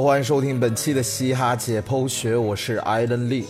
[0.00, 3.44] 欢迎收听本期的嘻哈解剖学，我是艾伦利。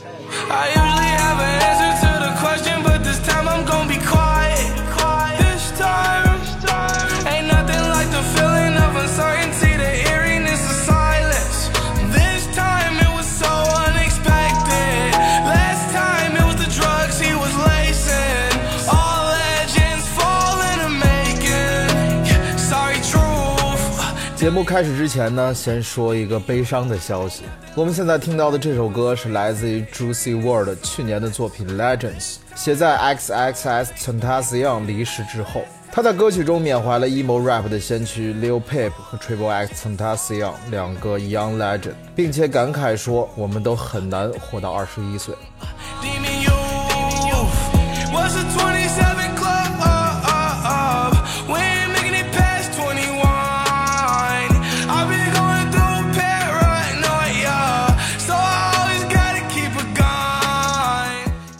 [24.48, 27.42] 节目开始之前呢，先说一个悲伤的消息。
[27.74, 35.64] 我们现在听到的这首歌是来自于 Juicy World 去年的作品《Legends》，写在 XXS Tentacion 离世之后。
[35.92, 45.34] 他在歌曲中缅怀了 emo rap 的先驱 Lil Peep 和 Triple X Tentacion 两个 Young Legend，并且感慨说：“我们都很难活到二十一岁。”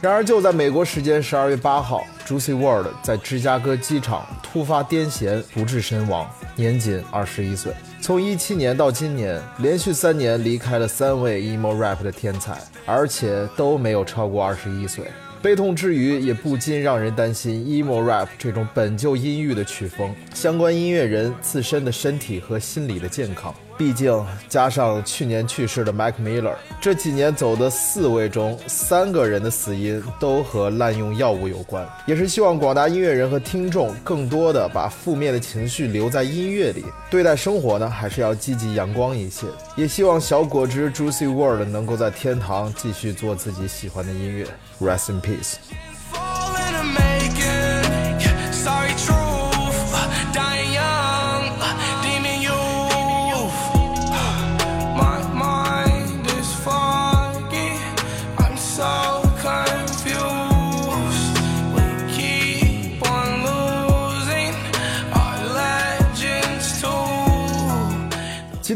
[0.01, 7.73] 然而，就在美国时间十二月八号，Juicy World 在芝加哥机场突发癫痫不治身亡，年仅二十一岁。
[8.01, 15.05] 从一七年到今年，连续三年离开了三位 emo rap 的天才，而且都没有超过二十一岁。
[15.43, 23.53] 悲痛之余，也不禁让人担心 emo rap 这种本就阴郁的曲风，相关音乐人自身的身体和心理的健康。
[23.79, 31.89] 毕竟，加上去年去世的 Mac Miller，这几年走的四位中，三个人的死因都和滥用药物有关。
[32.05, 39.47] 也是希望广大音乐人和听众更多的把负面的情绪留在音乐里，对待生活呢，还是要积极阳光一些。
[39.77, 44.45] 也希望小果汁 Juicy World 能够在天堂继续做自己喜欢的音乐。
[44.81, 45.55] Rest in peace。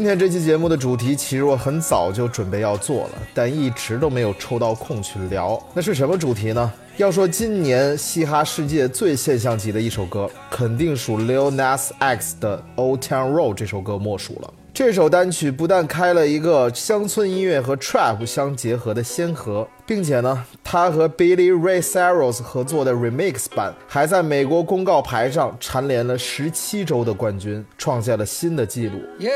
[0.03, 5.57] 今天这期节目的主题，其实我很早就准备要做了，但一直都没有抽到空去聊。
[5.73, 6.69] 那是什么主题呢？
[6.97, 14.53] 要说今年嘻哈世界最现象级的一首歌，肯定属 Lil Nas X 的《Old Town Road》这首歌莫属了。
[14.73, 29.00] 这首单曲不但开了一个乡村音乐和 trap 相结合的先河，并且呢，他和 Billy Ray Cyrus 合作的 remix 版还在美国公告牌上蝉联了十七周的冠军，创下了新的纪录。
[29.18, 29.30] Yeah,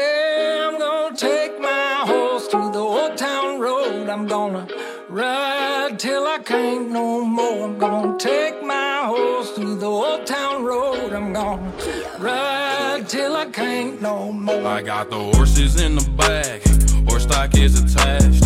[0.69, 4.09] I'm gonna take my horse to the old town road.
[4.09, 4.67] I'm gonna
[5.09, 7.65] ride till I can't no more.
[7.65, 11.13] I'm gonna take my horse to the old town road.
[11.13, 11.73] I'm gonna
[12.21, 14.67] ride till I can't no more.
[14.67, 16.63] I got the horses in the back,
[17.09, 18.46] horse stock is attached.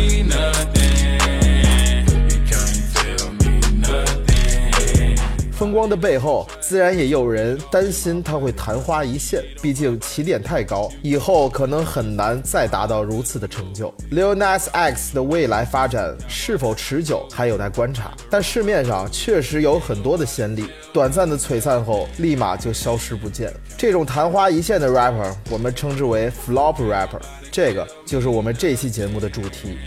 [5.71, 9.43] 光的背后，自然也有人担心他会昙花一现。
[9.61, 13.93] 毕竟起点太高，以后可能很难再达到如此的成就。
[14.11, 18.11] Lil Nas X 的未来发展是否持久，还有待观察。
[18.29, 23.53] 但市面上确实有很多的先例，短暂的璀璨后，立马就消失不见。
[23.77, 27.19] 这种昙花一现的 rapper，我们称之为 flop rapper。
[27.51, 29.77] 这个就是我们这期节目的主题。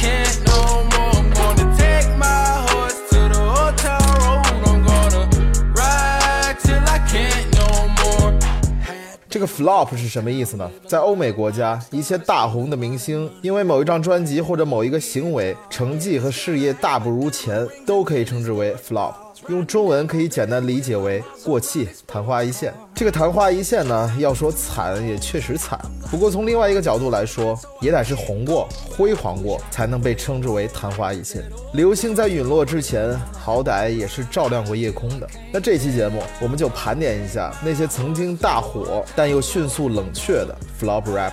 [0.00, 1.12] Can't no more.
[1.12, 4.42] I'm gonna take my horse to the old town road.
[4.64, 5.28] I'm gonna
[5.74, 8.32] ride till I can't no more.
[9.28, 10.70] 这个 flop 是什么意思呢？
[10.86, 19.12] 在欧美国家，一些大红的明星因为某一张专辑或者某一个行为成绩和事业大不如前，都可以称之为 flop。
[19.48, 22.72] 用中文可以简单理解为过气、昙花一现。
[22.94, 31.42] 这个昙花一现呢，要说惨也确实惨，不过从另外一个角度来说，也得是红过、辉煌过，才能被称之为昙花一现。
[31.72, 35.26] 流星在陨落之前，好歹也是照亮过夜空的。
[35.52, 41.32] 那这期节目，我们就盘点一下那些曾经大火但又迅速冷却的 flop rap。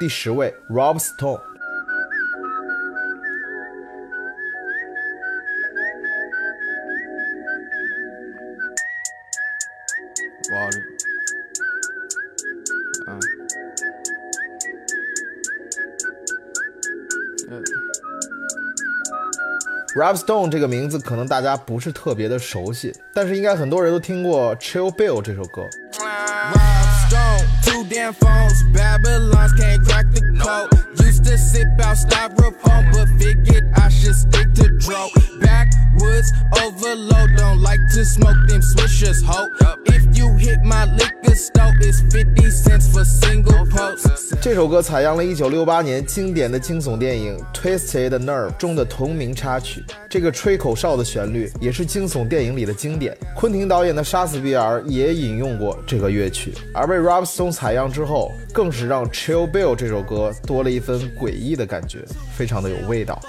[0.00, 1.34] 第十位，Rob Stone。
[10.52, 10.70] 哇，
[13.06, 13.20] 嗯，
[17.50, 17.62] 嗯。
[19.94, 25.68] Rob Stone 这个名字可能大家不是特别的熟悉，但是应该很多人都听过《Chill Bill》这首歌。
[27.90, 28.62] Damn phones.
[28.72, 30.70] Babylons can't crack the code.
[31.04, 35.08] Used to sip out styrofoam, but figured I should stick to dro.
[35.40, 36.32] Backwoods
[36.62, 39.48] overload, don't like to smoke them swishers, ho.
[39.86, 41.19] If you hit my liquor
[44.42, 49.84] 这首歌采样了1968年经典的惊悚电影《Twisted Nerve》中的同名插曲。
[50.08, 53.16] 这个吹口哨的旋律也是惊悚电影里的经典。
[53.36, 61.98] 昆汀导演的《杀死比尔》也引用过这个乐曲，而被 Rob Stone 采样之后，更是让《Chill Bill》这首歌多了一分诡异的感觉，
[62.34, 63.20] 非常的有味道。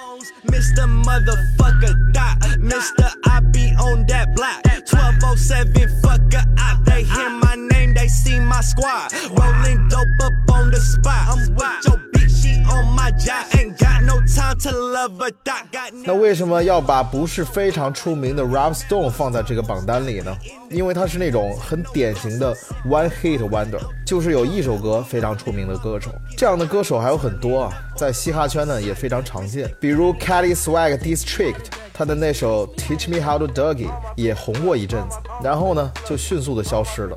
[0.46, 0.86] Mr.
[1.04, 2.38] Motherfucker Dot.
[2.60, 3.10] Mr.
[3.26, 4.64] I be on that block.
[4.64, 6.84] 1207 fucker out.
[6.84, 9.12] They hear my name, they see my squad.
[9.30, 11.28] Rolling dope up on the spot.
[11.28, 13.46] I'm with your bitch, she on my job.
[13.58, 15.72] Ain't got no time to love her dot.
[15.72, 20.36] Got 那为什么要把不是非常出名的 Rob Stone 放在这个榜单里呢？
[20.70, 22.54] 因为他是那种很典型的
[22.88, 26.10] one hit wonder，就是有一首歌非常出名的歌手。
[26.36, 37.16] 这样的歌手还有很多啊，在嘻哈圈呢也非常常见，比如 Caddy Swag District，他的那首 Teach Me How to Dougie 也红过一阵子，然后呢就迅速的消失了。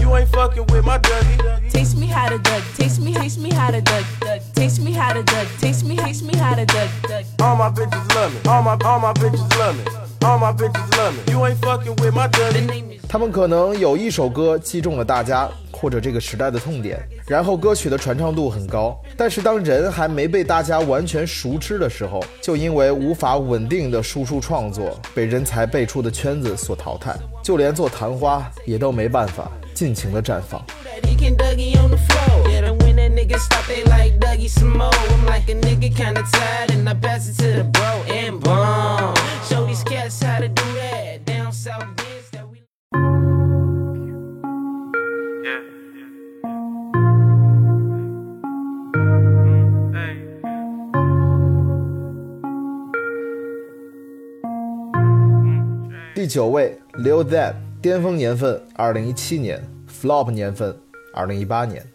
[0.00, 1.70] You ain't fucking with my Dougie.
[1.70, 2.62] Taste me how to duck.
[2.76, 4.04] Taste me, taste me how to duck.
[4.20, 4.40] duck.
[4.54, 5.46] Taste me how to duck.
[5.58, 6.88] Taste me, taste me how to duck.
[7.08, 7.24] duck.
[7.40, 8.40] All my bitches love me.
[8.46, 9.84] All my all my bitches love me.
[10.21, 11.31] All my bitches love me.
[11.31, 12.99] You ain't fucking with my Dougie.
[13.07, 30.61] 他们可能有一首歌击中了大家或者这个时代的痛点，然后歌曲的传唱度很高，但是当人还没被大家完全熟知的时候，就因为无法稳定的输出创作，被人才辈出的圈子所淘汰，就连做昙花也都没办法尽情的绽放。
[33.27, 33.67] He can Dougie on the floor.
[33.67, 34.93] Yeah, and when that nigga stop, they like Dougie some more.
[34.93, 39.13] I'm like a nigga kinda tired, and I pass it to the bro and boom.
[39.49, 41.25] Show these cats how to do that.
[41.25, 42.63] Down south dance that we.
[45.43, 45.61] Yeah.
[45.95, 46.13] Yeah.
[56.15, 60.75] 第九位 Lil That，巅峰年份二零一七年，flop 年份
[61.13, 61.85] 二零一八年。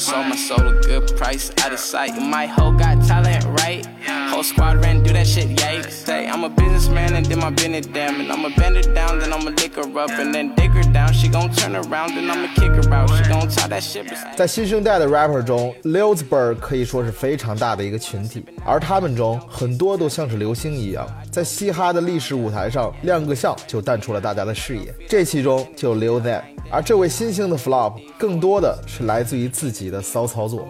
[0.00, 2.12] sold my soul a good price, out of sight.
[2.20, 3.84] My hoe got talent, right?
[4.30, 5.82] Whole squad ran do that shit, yeah.
[5.88, 8.20] Say I'm a businessman and then my business damn.
[8.20, 11.12] And I'ma bend her down, then I'ma lick her up and then dig her down.
[11.12, 13.10] She gon' turn around, then I'ma kick her out.
[13.10, 14.04] She gon' tie that shit.
[14.08, 24.94] beside- 在新生代的 rapper 中 l i l z b e r g 可以说是非常大的一个群体，而他们中很多都像是流星一样，在嘻哈的历史舞台上亮个相就淡出了大家的视野。
[25.08, 30.67] 这其中就 Lil That， 而这位新星的 flop 更多的是来自于自己的骚操作。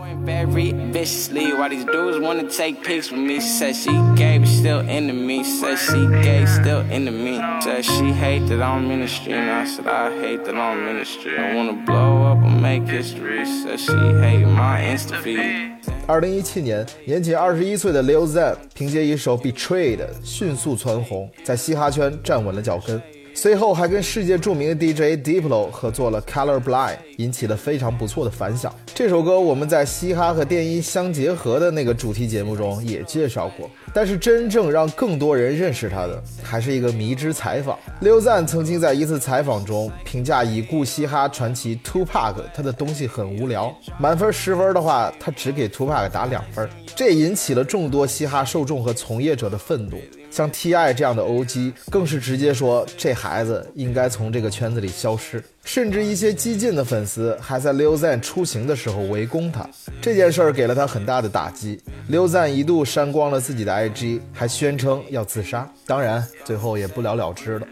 [16.07, 23.01] 二零一七年，年仅二十一岁的 Lil Zan 凭借一首《Betrayed》迅速蹿红，在嘻哈圈站稳了脚跟。
[23.33, 28.73] 随后还跟世界著名的 DJ Diplo 合作了《Color Blind》，引起了非常不错的反响。
[28.93, 33.69] 这首歌我们在嘻哈和电音相结合的那个主题节目中也介绍过。
[33.93, 37.79] 但是真正让更多人认识他的，还是一个迷之采访。
[38.01, 46.69] Lil Zan 曾经在一次采访中评价已故嘻哈传奇 Tupac，他的东西很无聊，满分十分的话，他只给 Tupac 打两分。
[46.95, 49.97] 这引起了众多嘻哈受众和从业者的愤怒。
[50.31, 59.69] 像 T.I 这样的 OG 更是直接说这孩子应该从这个圈子里消失，甚至一些激进的粉丝还在 Lil Zan 出行的时候围攻他。
[60.01, 67.67] 这件事儿给了他很大的打击，Lil Zan 一度删光了自己的 IG，还宣称要自杀，当然最后也不了了之了。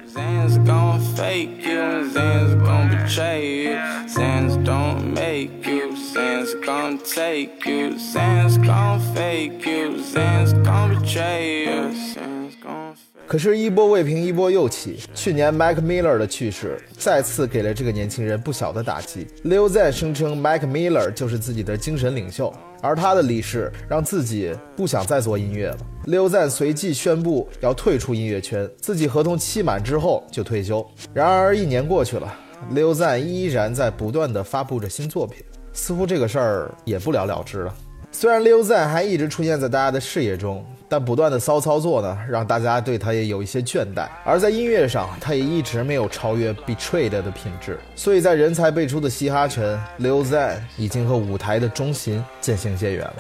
[13.28, 15.00] 可是，一波未平，一波又起。
[15.14, 19.28] 去年 Mike Miller 的去世再次给了这个年轻人不小的打击。
[19.44, 22.52] Lil Zan 声称 Mike Miller 就是自己的精神领袖，
[22.82, 25.78] 而他的离世让自己不想再做音乐了。
[26.08, 30.84] Lil Zan 随即宣布要退出音乐圈，自己合同期满之后就退休。
[31.14, 32.34] 然而，一年过去了
[32.74, 37.76] ，Lil Zan 依然在不断的发布着新作品，似乎这个事儿也不了了之了。
[38.12, 40.66] 虽然 Lil Zan 还一直出现在大家的视野中。
[40.90, 44.08] 但不断的骚操作呢，让大家对他也有一些倦怠。
[44.26, 47.80] 而在音乐上，他也一直没有超越 Betrayed 的品质。
[47.96, 53.16] 所以在人才辈出的嘻哈圈，Lil Zan 已经和舞台的中心渐行渐远了。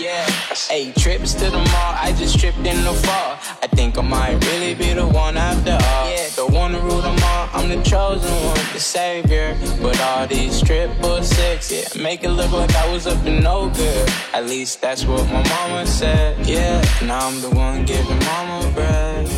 [0.00, 0.24] Yeah,
[0.70, 3.36] hey, trips to the mall, I just tripped in the fall.
[3.62, 6.10] I think I might really be the one after all.
[6.10, 9.54] Yeah, the one to rule them all, I'm the chosen one, the savior.
[9.82, 13.68] But all these triple six, yeah, make it look like I was up to no
[13.68, 14.08] good.
[14.32, 16.46] At least that's what my mama said.
[16.46, 19.28] Yeah, now I'm the one giving mama bread.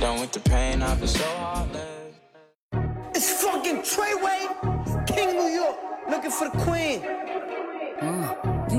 [0.00, 2.12] Done with the pain, I've been so heartless.
[3.14, 5.76] It's fucking Treyway, King New York,
[6.10, 7.02] looking for the queen.
[8.00, 8.57] Hmm.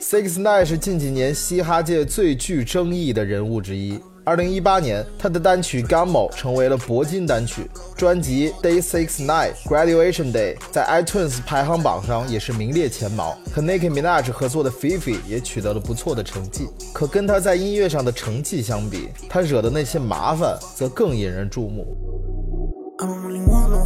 [0.00, 4.00] Six Nine 是近几年嘻哈界最具争议的人物之一。
[4.24, 13.36] 二零一八年，他的单曲《Gummo》成为了铂金单曲，专辑《Day Six Nine Graduation Day》在 iTunes 排行榜上也是名列前茅。
[13.52, 16.66] 和 Nicki Minaj 合作的 Fifi 也取得了不错的成绩。
[16.94, 21.86] 可跟他在音乐上的成绩相比，他惹的那些麻烦则更引人注目。
[22.98, 23.84] I don't really want no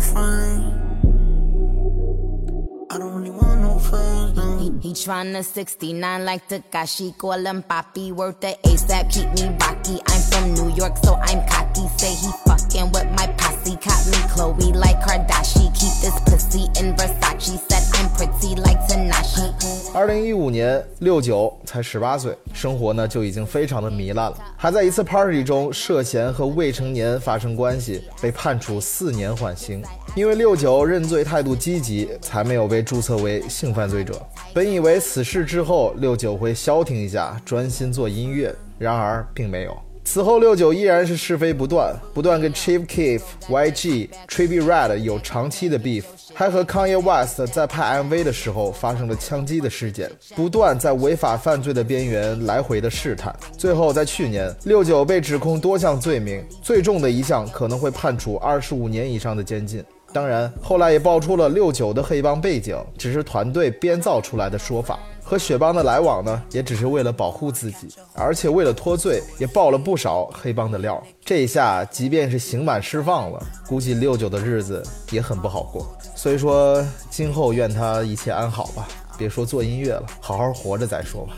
[4.63, 9.99] He, he tryna 69 like Takashi, call him Papi, worth the ASAP, keep me rocky.
[10.07, 11.87] I'm from New York, so I'm cocky.
[11.97, 15.73] Say he fucking with my posse, caught me Chloe like Kardashian.
[15.73, 19.49] Keep this pussy in Versace, said I'm pretty like Tanashi.
[19.93, 29.81] 二零一五年，六九才十八岁，生活呢就已经非常的糜烂了，还在一次 party 中涉嫌和未成年发生关系，被判处四年缓刑。
[30.14, 34.14] 因为六九认罪态度积极，才没有被注册为性犯罪者。
[34.52, 39.76] 本以为此事之后，六九会消停一下，专心做音乐，然而并没有。
[40.04, 53.34] 此后，六九依然是是非不断，不断跟 Chief Keef、YG、Trippie Redd 有长期的 beef，还和 Kanye West 在拍 MV 的时候发生了枪击的事件，不断在违法犯罪的边缘来回的试探。
[53.56, 59.82] 最后，在去年，六九被指控多项罪名，最重的一项可能会判处二十五年以上的监禁。
[60.14, 71.02] 当然，后来也爆出了六九的黑帮背景只是团队编造出来的说法，和雪帮的来往呢，也只是为了保护自己，而且为了脱罪，也爆了不少黑帮的料。
[71.24, 74.80] 这一下，即便是刑满释放了，估计六九的日子
[75.10, 75.84] 也很不好过。
[76.14, 76.80] 所以说，
[77.10, 78.86] 今后愿他一切安好吧，
[79.18, 81.32] 别说做音乐了，好好活着再说吧。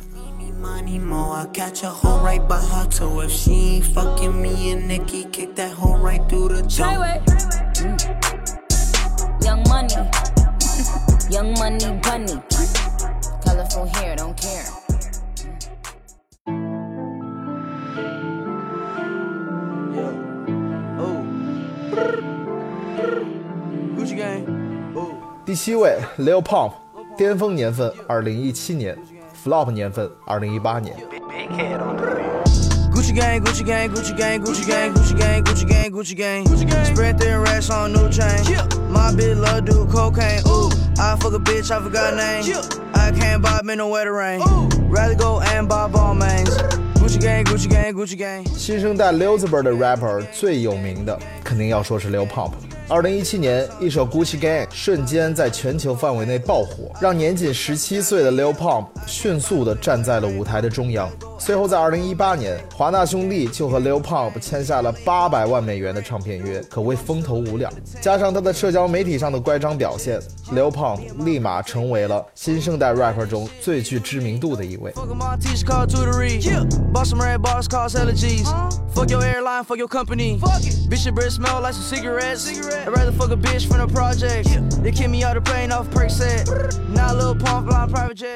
[0.62, 3.22] Money more, I catch a hoe right by her toe.
[3.22, 7.65] If she ain't fucking me and Nikki, kick that hoe right through the door.
[9.46, 9.94] Young money.
[11.30, 12.42] Young money bunny.
[13.44, 14.66] Colorful hair, don't care.
[23.96, 24.44] Gucci gang.
[25.44, 26.72] 第七位，Lil Pump，
[27.16, 28.98] 巅峰年份二零一七年
[29.44, 30.96] ，flop 年份二零一八年。
[32.92, 36.44] Gucci gang, Gucci gang, Gucci gang, Gucci gang, Gucci gang, Gucci gang, Gucci gang.
[36.44, 36.84] Gucci gang.
[36.84, 38.42] Spread thin racks on new chain.
[38.96, 40.40] My bitch love do cocaine.
[40.48, 42.42] Ooh, I fuck a bitch, I forgot name.
[42.94, 44.40] I can't buy me no wetter rain.
[44.88, 46.56] Rather go and buy ball mains.
[46.94, 48.42] Gucci gang, Gucci gang, Gucci gang.
[48.56, 52.52] 新生代 Elizabeth 的 rapper 最有名的，肯定要说是 Lil Pump。
[52.88, 61.10] 二零一七年，一首 Gucci Gang 瞬间在全球范围内爆火，让年仅十七岁的 Lil Pump 迅速地站在了舞台的中央。
[61.38, 67.70] 随后，在二零一八年，华纳兄弟就和 Lil Pump 签下了八百万美元的唱片约，可谓风头无两。
[68.00, 70.20] 加上他在社交媒体上的乖张表现
[70.52, 74.92] ，Lil Pump 立马成为了新生代 rapper 中最具知名度的一位。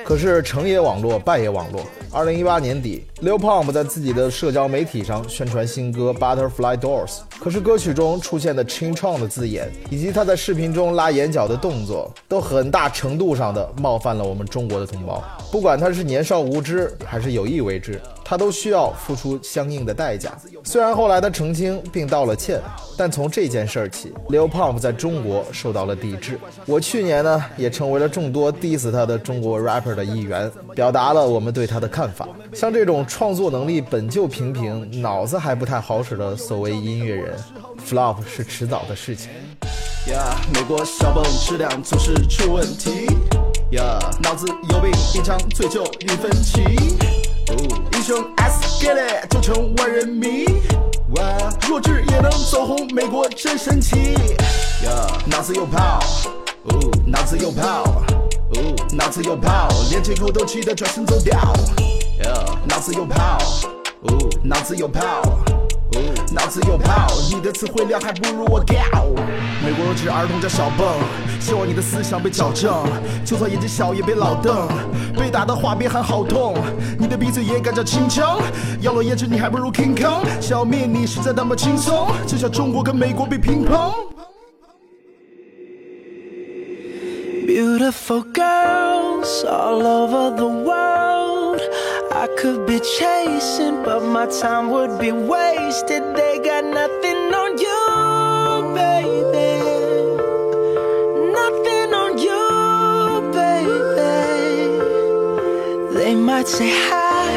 [0.05, 1.81] 可是成也网络，败也网络。
[2.13, 7.07] 二零一八年底，Lil Pump 在自己的社交媒体上宣传新歌《Butterfly Doors》，
[7.39, 15.23] 可是歌曲中出现的 Chin chong” 的字眼，以及他在视频中拉眼角的动作，都很大程度上的冒犯了我们中国的同胞。
[15.53, 18.01] 不管他是年少无知还是有意为之，
[18.31, 20.31] 他都需要付出相应的代价。
[20.63, 22.61] 虽然后来他澄清并道了歉，
[22.97, 26.39] 但从这件事儿起，Lil Pump 在中国受到了抵制。
[26.65, 32.29] 我去年呢，也成为了众多 diss 他的中国 rapper 的一员，表达了我们对他的看法。
[32.55, 37.37] 像这种创作能力本就平平、脑子还不太好使的所谓音乐人
[37.85, 39.29] ，flop 是迟早的事情。
[40.07, 43.09] 呀，美国小泵质量总是出问题。
[43.73, 46.61] 呀，脑子有病，一场醉酒零分歧。
[47.51, 50.45] 哦，英雄 S get it，就成万人迷。
[51.15, 51.23] 哇，
[51.69, 54.15] 弱智也能走红，美国真神奇。
[54.85, 56.01] 呀，脑子有泡，
[57.07, 57.85] 脑子有泡，
[58.93, 61.39] 脑子有泡，连借口都气得转身走掉。
[62.25, 63.39] 呀，脑子有泡，
[64.43, 65.23] 脑子有泡。
[66.33, 69.17] 脑子有泡，你的词汇量还不如我 Go，。
[69.65, 70.87] 美国弱智儿童叫小蹦，
[71.41, 72.73] 希望你的思想被矫正。
[73.25, 74.69] 就算眼睛小也别老瞪，
[75.19, 76.55] 被打的话别喊好痛。
[76.99, 78.41] 你的鼻子也敢叫清腔？
[78.81, 83.93] 要了颜值你还不如 King Kong，消灭你实在那么轻松，就像中国跟美国比乒乓。
[87.45, 91.10] Beautiful girls all over the world.
[92.30, 96.04] I could be chasing, but my time would be wasted.
[96.16, 99.60] They got nothing on you, baby.
[101.32, 104.04] Nothing on you, baby.
[105.98, 107.30] They might say hi,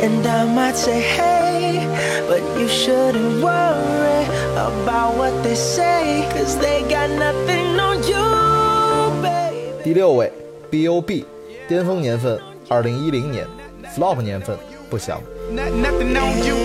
[0.00, 1.86] and I might say hey,
[2.28, 9.82] but you shouldn't worry about what they say, cause they got nothing on you, baby.
[9.82, 10.32] 第六位，
[10.70, 11.26] B.O.B，
[11.68, 13.46] 巅峰年份二零一零年
[13.99, 14.57] ，flop 年份
[14.89, 15.21] 不详。
[15.51, 16.55] Nothing, nothing on you.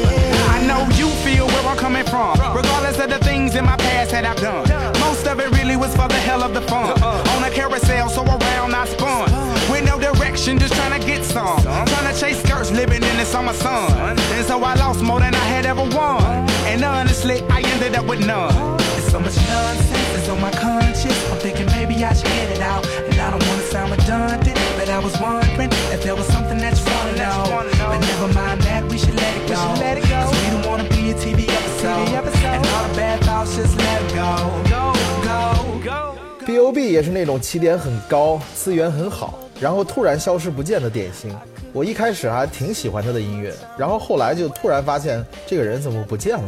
[0.54, 2.38] I know you feel where I'm coming from.
[2.54, 4.68] Regardless of the things in my past that I've done.
[5.00, 6.92] Most of it really was for the hell of the fun.
[7.02, 9.30] On a carousel, so around I spun.
[9.70, 11.62] With no direction, just trying to get some.
[11.62, 14.18] Trying to chase skirts, living in the summer sun.
[14.36, 16.22] And so I lost more than I had ever won.
[16.70, 18.76] And honestly, I ended up with none.
[18.92, 21.18] There's so much nonsense that's on my conscience.
[21.30, 22.86] I'm thinking maybe I should get it out.
[23.08, 26.76] And I don't wanna sound redundant, but I was wondering if there was something that
[26.78, 27.40] you wanna know.
[27.88, 29.54] But never mind that, we should let it go.
[29.54, 32.08] Cause we don't wanna be a TV episode.
[32.44, 34.36] And all the bad thoughts, just let it go.
[34.68, 34.92] Go,
[35.24, 36.14] go, go.
[36.44, 41.34] B.O.B 也是那种起点很高、资源很好，然后突然消失不见的典型。
[41.72, 46.44] 我一开始还挺喜欢他的音乐，然后后来就突然发现这个人怎么不见了。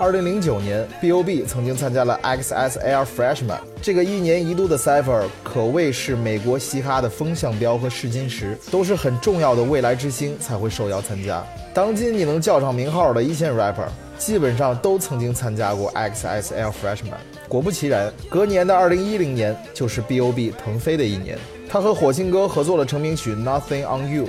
[0.00, 11.44] 二零零九年，B.O.B 曾经参加了 XSL Freshman 这个一年一度的 Cipher，可谓是美国嘻哈的风向标和试金石，都是很重要的未来之星才会受邀参加。
[11.74, 17.18] 当今你能叫上名号的一线 rapper，基本上都曾经参加过 XSL Freshman。
[17.46, 21.36] 果不其然，隔年的二零一零年就是 B.O.B 腾飞的一年，
[21.68, 24.24] 他和火星哥合作了成名曲《Nothing on You》。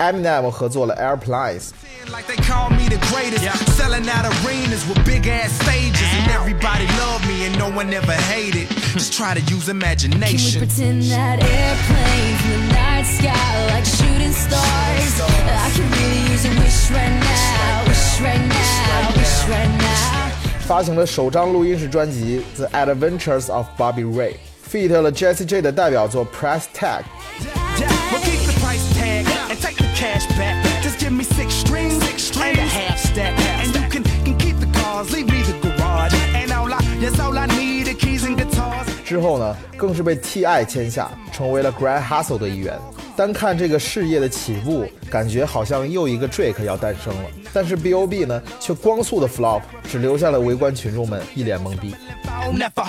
[0.00, 1.68] Eminem 合作了《Airplanes》。
[2.12, 3.42] Like they call me the greatest.
[3.76, 6.06] Selling out arenas with big ass stages.
[6.14, 8.68] And everybody love me and no one ever hated.
[8.94, 10.60] Just try to use Can we imagination.
[10.60, 15.20] pretend that airplanes in the night sky like shooting stars?
[15.20, 20.30] I could really use a wish right now, wish right now, wish right now.
[20.66, 27.02] 发行了首张录音室专辑《The Adventures of Bobby Ray》，feat 了 Jessie J 的代表作《Price Tag》。
[29.51, 30.55] And take the cash back.
[30.81, 33.37] Just give me six strings extra and a half stack.
[33.61, 36.13] And you can, can keep the cars, leave me the garage.
[36.33, 38.87] And all I, that's all I need are keys and guitars.
[39.03, 42.79] 之后呢，更是被 T.I 签下，成为了 Grand Hustle 的一员。
[43.17, 47.29] 单看这个事业的起步，感觉好像又一个 Drake 要诞生了。
[47.51, 51.93] 但是 B.O.B 呢，却光速的 flop，只留下了围观群众们一脸懵逼。
[52.53, 52.87] Never.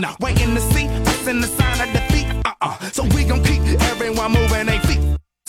[2.44, 2.90] Uh-uh.
[2.92, 5.01] So we gon' keep everyone moving their feet.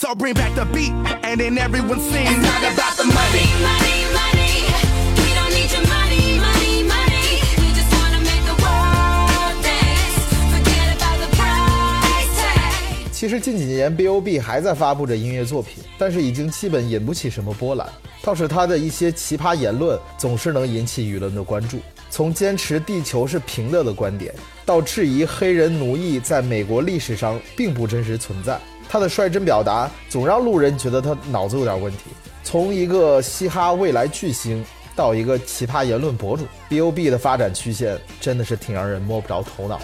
[0.03, 0.91] So bring back the beat
[1.23, 2.27] and then everyone sing.
[2.27, 3.47] It's not about the money.
[3.63, 4.67] money, money.
[5.15, 7.39] We don't need your money, money, money.
[7.55, 10.19] We just wanna make the world dance.
[10.51, 13.13] Forget about the price tag.
[13.13, 17.87] 其实近几年 B.O.B 还在发布着音乐作品，但是已经基本引不起什么波澜。
[18.21, 21.79] 倒是他的一些奇葩言论总是能引起舆论的关注。
[22.09, 24.35] 从坚持地球是平的的观点，
[24.65, 28.59] 到质疑黑人奴役在美国历史上并不真实存在，
[28.93, 32.11] 他的率真表达总让路人觉得他脑子有点问题。
[32.43, 34.63] 从一个嘻哈未来巨星，
[34.95, 39.81] 到一个奇葩言论博主，B.O.B 的发展曲线真的是挺让人摸不着头脑。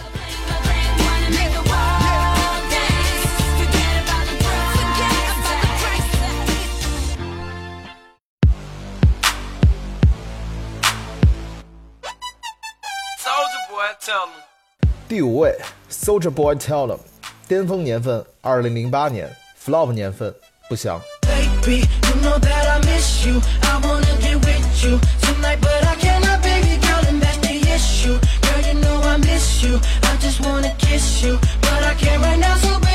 [15.07, 15.57] 第五位
[15.89, 16.99] ，Soldier Boy Tell Them，
[17.49, 19.27] 巅峰年份二零零八年
[19.59, 20.31] ，flop 年份
[20.69, 21.01] 不详。
[30.01, 32.88] I just wanna kiss you, but I can't right now, so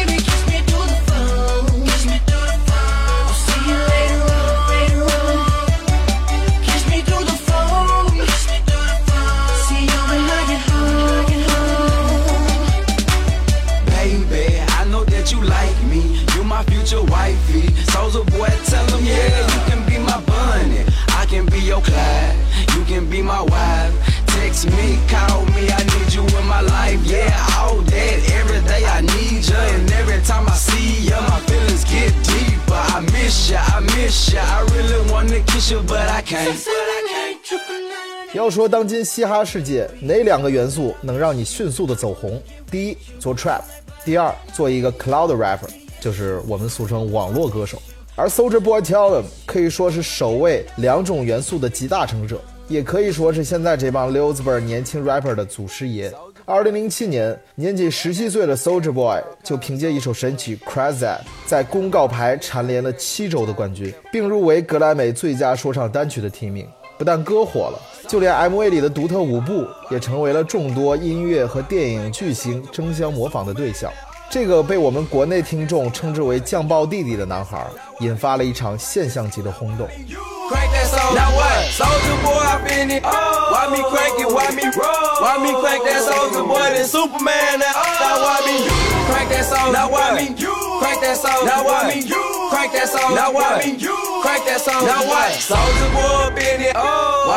[38.44, 42.38] 要说当今嘻哈世界哪两个元素能让你迅速的走红？
[42.70, 43.62] 第一，做 trap；
[44.04, 45.66] 第二，做一个 cloud rapper，
[45.98, 47.80] 就是我们俗称网络歌手。
[48.14, 56.12] 而 Soldier Boy Tell Them 可以说是首位两种元素的集大成者，也可以说是现在这帮溜子辈儿年轻 rapper 的祖师爷。
[56.44, 60.98] 二零零七年，年仅十七岁的 Soldier Boy 就凭借一首神曲《Crazy》
[61.46, 66.68] 在公告牌蝉联了七周的冠军，并入围格莱美最佳说唱单曲的提名。
[66.96, 73.90] 不但歌火了，就连 MV 里的独特舞步也成为了众多音乐和电影巨星争相模仿的对象。
[74.30, 77.64] 这个被我们国内听众称之为“酱爆弟弟”的男孩，
[78.00, 79.86] 引发了一场现象级的轰动。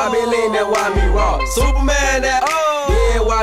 [0.07, 1.45] I be leaning while me rock.
[1.47, 2.46] Superman that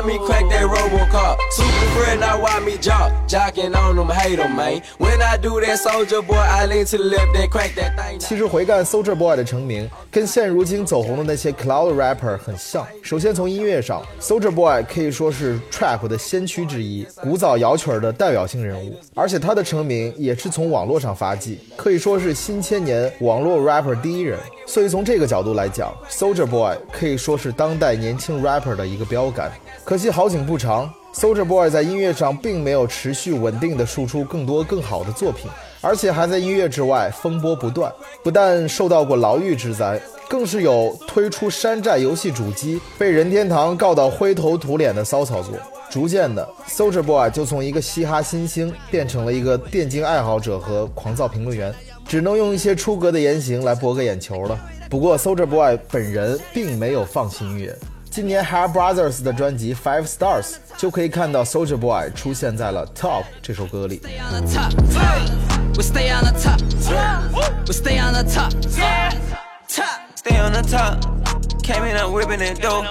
[0.04, 1.38] Me crack that RoboCop?
[1.50, 3.10] Super friend, now why me jock?
[3.26, 4.82] Jocking on them, hate them, man.
[4.98, 8.18] When I do that, soldier boy, I lean to the left, then crank that thing.
[8.18, 12.86] 其实回看 Soldier Boy 的成名，跟现如今走红的那些 Cloud rapper 很像。
[13.02, 18.94] 首先从音乐上，Soldier Boy 可以说是 Trap 的先驱之一，古早摇曲儿的代表性人物。
[19.14, 24.38] 而且他的成名也是从网络上发迹，可以说是新千年网络 rapper 第一人。
[24.66, 29.50] 所以从这个角度来讲，Soldier Boy 可以说是当代年轻 rapper 的一个标杆。
[29.84, 35.50] 可惜好景不长，Soldier Boy 在音乐上并没有持续稳定的输出更多更好的作品，
[35.82, 37.92] 而且还在音乐之外风波不断。
[38.22, 45.54] 不但受到过牢狱之灾，更是有推出山寨游戏主机被任天堂告到灰头土脸的骚操作。
[45.90, 51.72] 逐渐的，Soldier Boy 就从一个嘻哈新星变成了一个电竞爱好者和狂躁评论员，
[52.08, 54.58] 只能用一些出格的言行来博个眼球了。
[54.88, 57.76] 不过，Soldier Boy 本人并没有放弃音乐。
[58.13, 64.01] 今年 Hair Brothers 的专辑《Five Stars》就可以看到 Soldier Boy 出现在了《Top》这首歌里。
[64.19, 64.73] on the top.
[65.75, 66.59] We stay on the top.
[67.67, 68.51] We stay on the top.
[69.67, 69.85] Top.
[70.15, 70.99] Stay on the top.
[71.63, 72.83] Came in, I'm whipping it dough.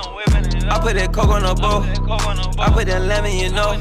[0.70, 1.84] I put that coke on the boat.
[2.58, 3.76] I put that lemon, you know.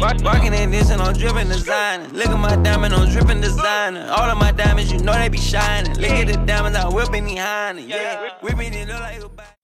[0.00, 2.08] Rock, rocking that this and I'm dripping designer.
[2.12, 4.06] Look at my diamond, I'm dripping designer.
[4.10, 5.94] All of my diamonds, you know they be shining.
[5.98, 7.86] Look at the diamonds, I'm whipping behind it.
[7.86, 9.55] Yeah, whipping it look like a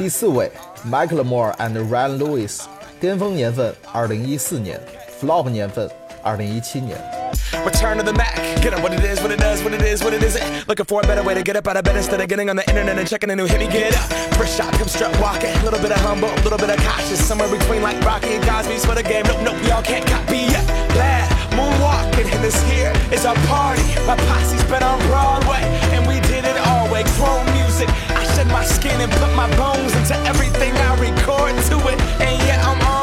[0.00, 0.50] 第四位，
[0.86, 2.60] Macklemore and Ryan Lewis，
[3.00, 4.80] 巅峰年份二零一四年，
[5.20, 5.90] flop 年份
[6.22, 6.98] 二零一七年。
[7.64, 8.36] Return to the Mac.
[8.62, 10.42] Get up what it is, what it does, what it is, what it isn't.
[10.68, 12.56] Looking for a better way to get up out of bed instead of getting on
[12.56, 13.58] the internet and checking a new hit.
[13.58, 14.06] Me get up.
[14.34, 15.50] First shot, come strut walking.
[15.50, 17.18] A little bit of humble, a little bit of cautious.
[17.24, 19.24] Somewhere between like Rocky and Cosby's for the game.
[19.26, 20.64] Nope, nope, y'all can't copy yet.
[20.94, 23.82] Glad moonwalking, and this here is our party.
[24.06, 25.62] My posse's been on Broadway,
[25.94, 27.11] and we did it all Way.
[27.17, 27.89] Chrome music.
[28.09, 32.41] I shed my skin and put my bones into everything I record to it, and
[32.47, 33.01] yet I'm on.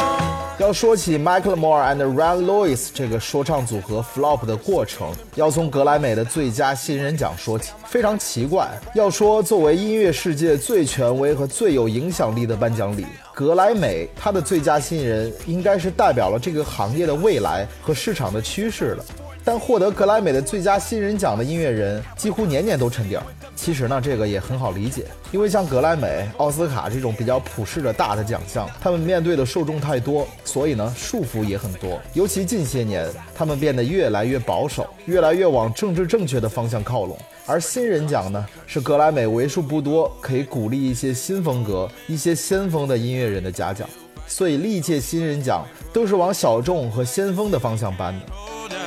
[0.59, 7.71] 要说起 Michael Moore and Ryan Lewis 这个说唱组合 flop 的过程，要从格莱美的最佳新人奖说起。
[7.87, 19.05] 非常奇怪，要说作为音乐世界最权威和最有影响力的颁奖礼，格莱美它的最佳新人应该是代表了这个行业的未来和市场的趋势了。
[19.45, 23.23] 但获得格莱美的最佳新人奖的音乐人几乎年年都沉底儿。
[23.57, 32.01] 其实呢，这个也很好理解，因为像格莱美、奥斯卡这种比较普世的大的奖项，他们面对的受众太多，所以呢，束缚也很多。
[32.15, 37.19] 尤其近些年，他们变得越来越保守，越来越往政治正确的方向靠拢。
[37.47, 43.89] 而新人奖呢，是格莱美为数不多可以鼓励一些新风格、一些先锋的音乐人的嘉奖。
[44.29, 48.78] 所以历届新人奖都是往小众和先锋的方向搬的。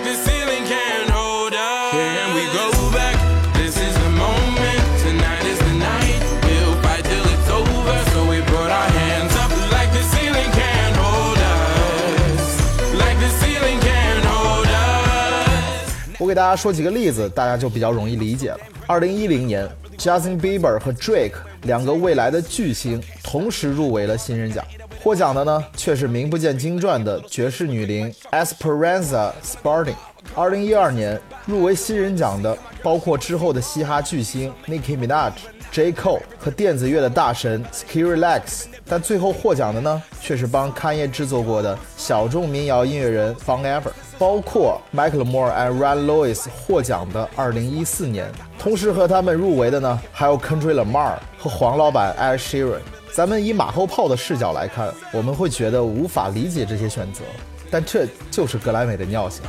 [0.00, 1.92] Like the ceiling can't hold us.
[1.92, 3.16] Can we go back?
[3.52, 4.80] This is the moment.
[5.04, 6.20] Tonight is the night.
[6.42, 8.10] We'll fight till it's over.
[8.12, 9.50] So we put our hands up.
[9.70, 12.94] Like the ceiling can't hold us.
[12.94, 16.18] Like the ceiling can't hold us.
[16.18, 18.58] 我给大家说几个例子，大家就比较容易理解了。
[18.86, 21.34] 二零一零年，Justin Bieber 和 Drake
[21.64, 24.64] 两个未来的巨星同时入围了新人奖，
[25.02, 29.94] 获奖的呢却是名不见经传的爵士女伶 Esperanza Spalding。
[30.36, 35.32] 二零一二年入围新人奖的包括之后的嘻哈巨星 Nicki Minaj、
[35.72, 35.90] J.
[35.92, 43.90] Cole 和电子乐的大神 Skrillex，但最后获奖的呢却是帮勘业制作过的小众民谣音乐人 Fun Ever。
[44.18, 52.80] 包括 Michael Moore and Ryan Lewis 获奖的2014年，同时和他们入围的呢，还有 Country Lamar 和黄老板 Ed Sheeran。
[53.12, 57.22] 咱们以马后炮的视角来看，我们会觉得无法理解这些选择，
[57.70, 59.42] 但这就是格莱美的尿性。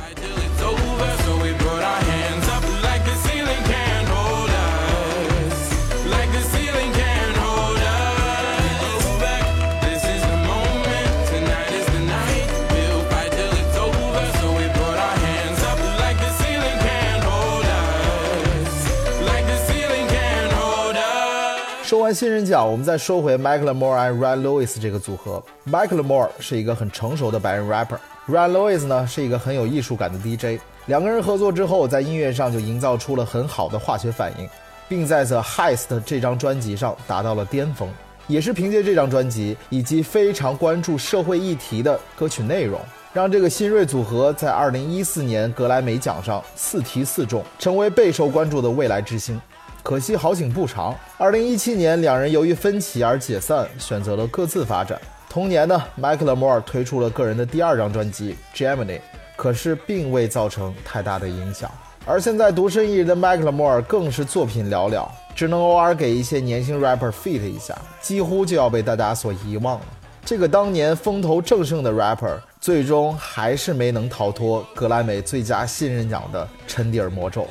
[21.92, 25.44] 说完新人奖，我们再说回 Michael Moore and Ryan Lewis 这个组合。
[25.66, 30.58] Michael Moore 是一个很成熟的白人 rapper，Ryan Lewis 呢是一个很有艺术感的 DJ。
[30.86, 34.48] 两个人合作之后，在音乐上就营造出了很好的化学反应，
[34.88, 37.86] 并在 The Heist 这张专辑上达到了巅峰。
[38.26, 42.80] 也是凭借这张专辑以及非常关注社会议题的歌曲内容，
[43.12, 49.38] 让这个新锐组合在2014年格莱美奖上四提四中，成为备受关注的未来之星。
[49.82, 55.00] 可惜好景不长，二零一七年两人由于分歧而解散，选择了各自发展。
[55.28, 58.98] 同年呢，麦克勒摩尔推出了个人的第二张专辑《Gemini》，
[59.34, 61.68] 可是并未造成太大的影响。
[62.06, 69.86] 而现在独身一人的麦克勒摩尔更是作品寥寥，只能偶尔给一些年轻 rapper feat 一下，几乎就要被大家所遗忘了。
[70.24, 77.48] 这个当年风头正盛的 rapper，最终还是没能逃脱格莱美最佳新人奖的沉底儿魔咒。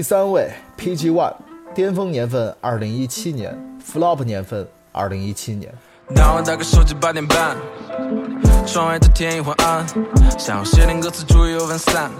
[0.00, 1.34] 第三位 PG One，
[1.74, 3.54] 巅峰年份二零一七年
[3.86, 5.70] ，flop 年份二零一七年。
[6.16, 7.54] 当我打开手机八点半，
[8.66, 9.86] 窗外的天已昏暗，
[10.38, 12.10] 想要写点歌词注意又分散，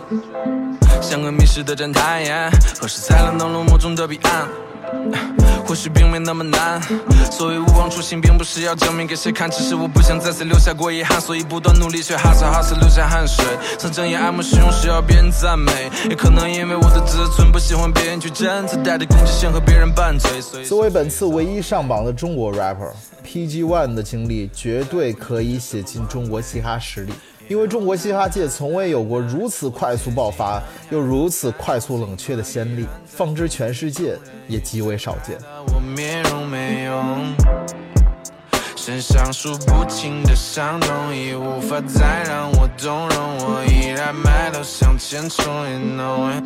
[1.01, 4.47] 像个迷失的侦探，何时才能登陆梦中的彼岸？
[5.67, 6.83] 或许并没那么难，
[7.31, 13.45] 所谓勿忘初心，并不是要证明给谁看，只是我不想再次留下过遗憾，所以不断努力，却哈斯哈斯流下汗水。
[13.79, 20.41] 曾经也爱慕虚荣，需要别人赞美，也可能因为我的自尊，不喜欢别人去争，自带的攻击性和别人拌嘴。
[20.41, 22.91] 所以作为本次唯一上榜的中国 rapper
[23.25, 27.13] PG One 的经历，绝对可以写进中国嘻哈史里。
[27.51, 35.37] 因为中国嘻哈界从未有过如此快速爆发又如此快速冷却的先例，放之全世界也极为少见。
[35.75, 37.35] 我面容没用，
[38.77, 46.45] 身上数不清的伤痛已无法再让我动容，我依然埋头向前冲，You know it。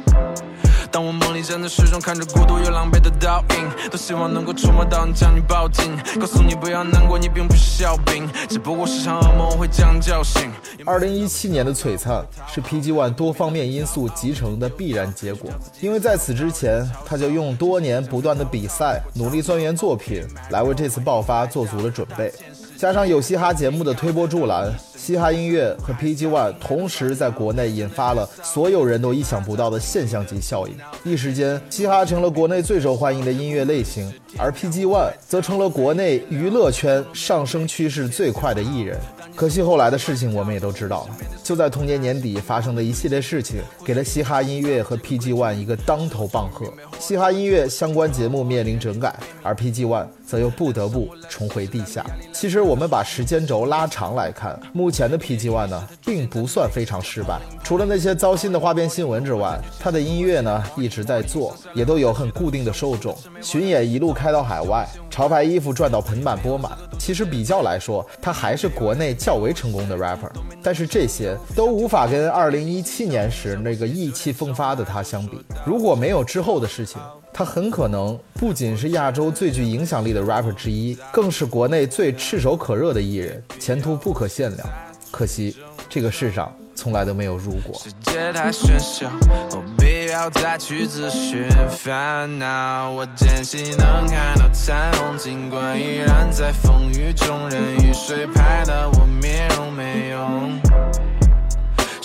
[0.95, 10.53] 当我梦里站在水中，看着孤独又狼狈的倒影，多希望能够触摸到你，将你抱紧，告诉你不要难过，你并不是笑柄，只不过是场噩梦，我会将你叫醒。
[10.87, 22.33] 二零一七年的璀璨是 PG One 多方面因素集成的必然结果，因为在此之前，他就用多年不断的比赛、努力钻研作品，来为这次爆发做足了准备。
[22.79, 24.73] 加上有嘻哈节目的推波助澜，
[25.05, 30.75] 嘻哈音乐和 PG One 同时在国内引发了所有人都意想不到的现象级效应。
[31.05, 38.99] 一时间，嘻哈成了国内最受欢迎的音乐类型，而 PG One 则成了国内娱乐圈上升趋势最快的艺人。
[39.37, 41.17] 可惜后来的事情我们也都知道了。
[41.43, 46.65] 就在同年年底发生的一系列事情，给了嘻哈音乐和 PG One 一个当头棒喝。
[46.99, 52.07] 嘻哈音乐相关节目面临整改，而 PG One 则又不得不重回地下。
[52.33, 57.41] 其实我们把时间轴拉长来看，目前的 PG One 呢，并不算非常失败。
[57.65, 63.17] 除了那些糟心的花边新闻之外，他的音乐呢一直在做，也都有很固定的受众。
[63.43, 66.71] 巡演一路开到海外，潮牌衣服赚到盆满钵满。
[66.99, 70.31] 其实比较来说，他还是国内较为成功的 rapper。
[70.63, 75.45] 但是这些都无法跟2017年时那个意气风发的他相比。
[75.67, 77.01] 如果没有之后的事情，
[77.37, 84.69] 他很可能不仅是亚洲最具影响力的 rapper 之一，更是国内最炙手可热的艺人，前途不可限量。
[85.11, 85.57] 可惜，
[85.89, 87.75] 这个世上从来都没有如果。
[87.75, 89.11] 世界太喧嚣，
[89.51, 89.65] 我。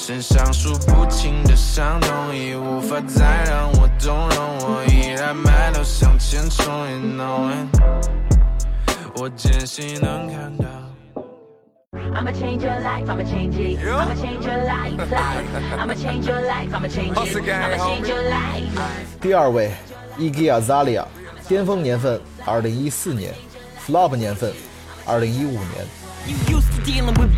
[0.09, 6.65] 身上数不清的伤痛，已无法再让我动容，我依然埋头向前冲。
[6.89, 7.79] You know it，
[9.21, 10.65] 我坚信能看到。
[11.93, 13.77] I'ma change your life, I'ma change it.
[13.85, 15.45] I'ma change your life, life.
[15.77, 17.15] I'ma change your life, I'ma change it.
[17.15, 18.65] I'ma change your life.
[19.21, 19.69] 第二位
[20.17, 21.05] ，Iggy Azalea，
[21.47, 23.31] 巅峰年份二零一四年
[23.85, 24.51] ，flop 年份
[25.05, 25.85] 二零一五年。
[26.25, 27.29] You used to dealing with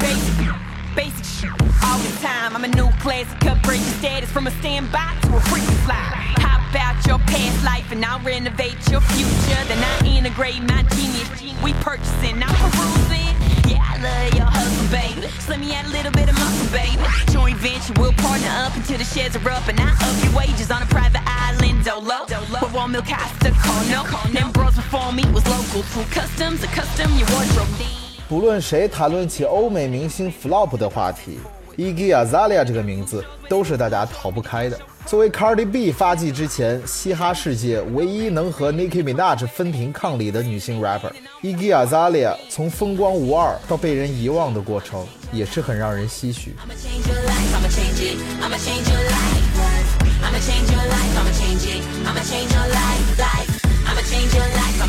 [0.96, 1.52] basic, shit
[1.84, 2.56] all the time.
[2.56, 5.96] I'm a new classic, upgrade your status from a standby to a frequent fly.
[6.44, 9.62] How about your past life and I'll renovate your future?
[9.68, 11.30] Then I integrate my genius.
[11.64, 13.36] We purchasing, I'm perusing.
[13.70, 15.22] Yeah, I love your hustle, baby.
[15.22, 17.04] Just let me add a little bit of muscle, baby.
[17.32, 20.72] Joint venture, we'll partner up until the shares are up and I up your wages
[20.72, 22.26] on a private island, dolo.
[22.26, 24.04] With one milk Costa Cono.
[24.32, 28.01] Them bros before me was local, through customs, a custom your wardrobe.
[28.32, 31.38] 不论谁谈论起欧美明星 flop 的话题
[31.76, 34.80] ，Iggy Azalea 这个名字都是大家逃不开的。
[35.06, 46.56] 作为 Cardi B 发迹之前嘻哈世界唯一能和 Nicki Minaj 分庭抗礼的女性 rapper，Iggy Azalea 从风光无二到被人遗忘的过程，也是很让人唏嘘。
[46.66, 48.18] I'm a Change your life, I'ma change it.
[48.40, 49.92] I'ma change your life, life.
[50.24, 51.84] I'ma change your life, I'ma change it.
[52.08, 53.60] I'ma change your life, life.
[53.92, 54.81] I'ma change your life,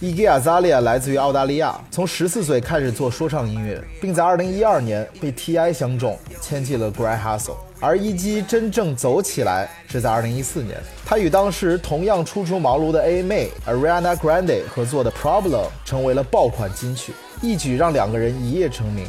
[0.00, 7.56] egaiazalia 来自于澳大利亚从十四岁开始做说唱音乐并在二零一二年被 ti 相中签进了 Grand Hustle。
[7.78, 19.06] 而一基真正走起来是在二零一四年他与当时同样初出茅庐的 a 妹 ariana grande 合作的 problem 成为了爆款金曲一举让两个人一夜成名。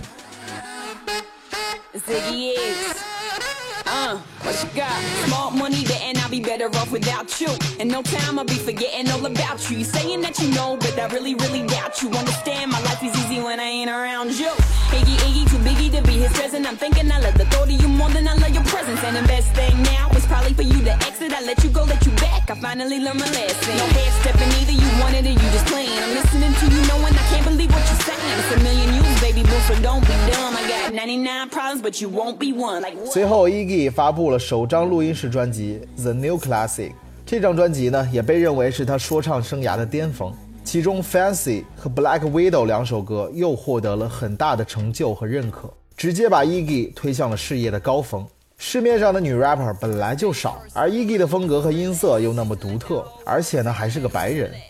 [6.26, 7.48] I'll be better off without you.
[7.78, 9.78] In no time, I'll be forgetting all about you.
[9.78, 12.08] You saying that you know, but I really, really doubt you.
[12.10, 14.50] Understand, my life is easy when I ain't around you.
[14.96, 16.66] Iggy, Iggy, too biggie to be his present.
[16.66, 19.02] I'm thinking I love the thought of you more than I love your presence.
[19.04, 21.32] And the best thing now is probably for you to exit.
[21.32, 22.50] I let you go, let you back.
[22.50, 23.76] I finally learned my lesson.
[23.76, 25.90] No head stepping either, you wanted it, you just playing.
[26.02, 28.18] I'm listening to you knowing I can't believe what you're saying.
[28.38, 30.54] It's a million you, baby boo, so don't be dumb.
[30.56, 32.82] I got 99 problems, but you won't be one.
[32.82, 36.89] Like, 随后，Iggy 发布了首张录音室专辑《The New Classic》。
[37.25, 40.33] 这张专辑呢，也被认为是他说唱生涯的巅峰。
[40.63, 48.25] 其中，《Fancy》和《Black Widow》两首歌又获得了很大的成就和认可，直接把 Iggy 推向了事业的高峰。
[48.57, 54.51] 市面上的女 rapper 本来就少，而 Iggy 的风格和音色又那么独特，而且呢还是个白人，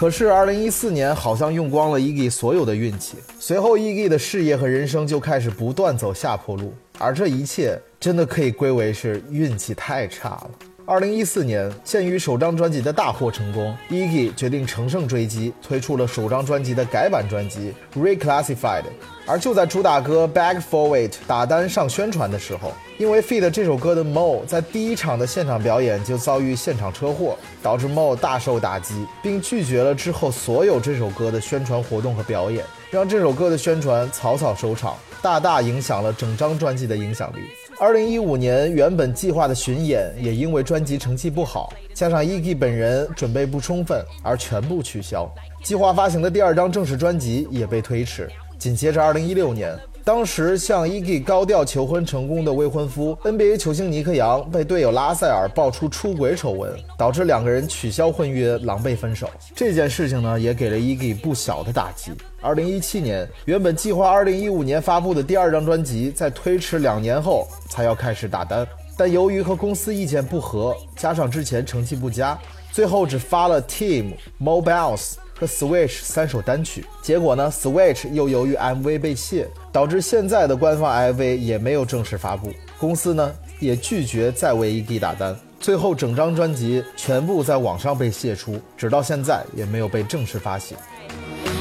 [0.00, 10.50] 可是，二零一四年好像用光了 Iggy 所有的运气，随后 Iggy 的事业和人生就开始不断走下坡路，而这一切真的可以归为是运气太差了。
[10.90, 18.82] 二零一四年，鉴于首张专辑的大获成功 e g g y 决定乘胜追击，推出了首张专辑的改版专辑《Reclassified》。
[19.24, 37.42] 而就在主打歌《Back for It》打单上宣传的时候，因为 feat 这首歌的 Mo 在第一场的现场表演就遭遇现场车祸，导致 Mo 大受打击，并拒绝了之后所有这首歌的宣传活动和表演，让这首歌的宣传草草收场，大大影响了整张专辑的影响力。
[37.80, 45.34] 二零一五年原本计划的巡演也因为专辑成绩不好，加上 E.G 本人准备不充分而全部取消。
[45.64, 48.28] 计划发行的第二张正式专辑也被推迟。
[48.58, 49.74] 紧接着二零一六年，
[50.04, 59.28] 当时向 Iggy 高调求婚成功的未婚夫 NBA 球星尼克杨被队友拉塞尔爆出出轨丑闻，导致两个人取消婚约，狼狈分手。
[59.54, 62.12] 这件事情呢，也给了 Iggy 不小的打击。
[62.40, 72.38] 二零一七年，原本计划二零一五年发布的第二张专辑，在推迟两年后才要开始打单，但由于和公司意见不合，加上之前成绩不佳，
[72.72, 74.04] 最后只发了《Team》、
[74.42, 74.96] 《Mobiles》
[75.40, 76.84] 和《Switch》三首单曲。
[77.00, 82.52] 结果呢，《Switch》又由于 MV 被卸，导致现在的官方 MV 也没有正式发布。
[82.78, 90.76] 公司呢也拒绝再为 ED 打单，最后整张专辑全部在网上被卸出，直到现在也没有被正式发行。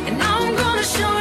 [0.06, 0.70] And I'm gonna.
[0.80, 1.19] Show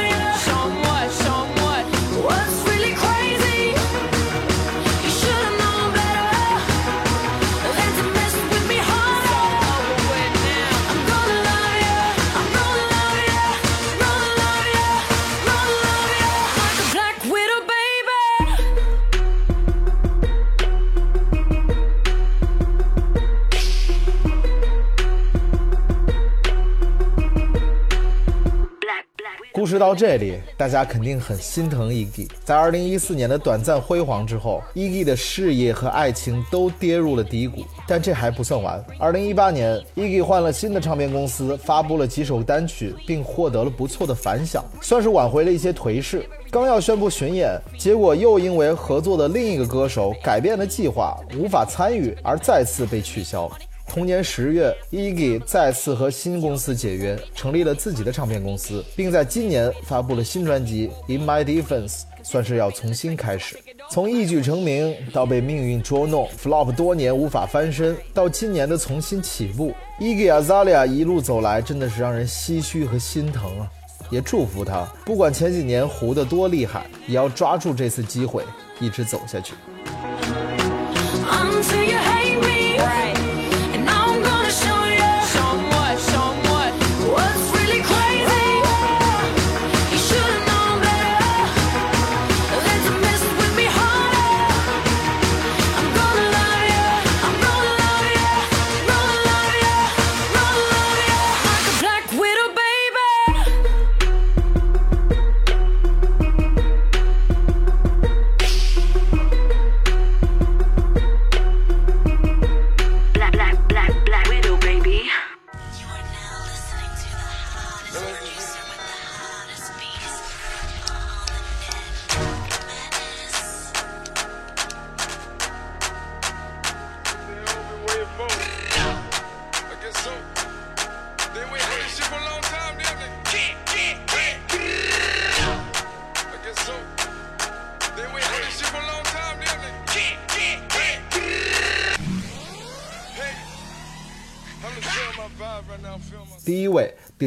[29.78, 32.28] 说到这里，大家肯定很心疼 Iggy。
[32.42, 37.64] 在2014年的短暂辉煌之后，Iggy 的事业和爱情都跌入了低谷。
[37.86, 38.84] 但这还不算完。
[38.98, 46.28] 2018年，Iggy 换了新的唱片公司，发布了几首单曲，并获得了不错的反响，算是挽回了一些颓势。
[46.50, 53.48] 刚要宣布巡演，结果又因为合作的另一个歌手改变了计划，无法参与，而再次被取消。
[53.88, 61.88] 同年十月，Iggy 再次和新公司解约，成立了自己的唱片公司，并在今年发布了新专辑《In My Defense》，
[62.22, 63.58] 算是要重新开始。
[63.90, 73.68] 从一举成名到被命运捉弄，flop 多年无法翻身，到今年的重新起步，Iggy Azalea 一路走来，真的是让人唏嘘和心疼啊！
[74.10, 78.44] 也祝福他，不管前几年糊得多厉害，也要抓住这次机会，
[78.80, 79.54] 一直走下去。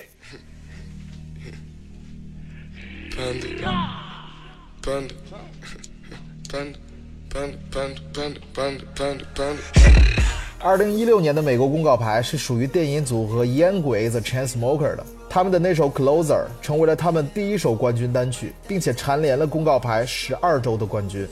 [10.59, 15.05] 二零一六年的美国公告牌是属于电音组合烟鬼 the chainsmoker 的。
[15.35, 21.27] 他们的那首《Closer》成为了他们第一首冠军单曲，并且蝉联了公告牌十二周的冠军。